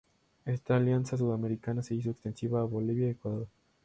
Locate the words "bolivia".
2.63-3.05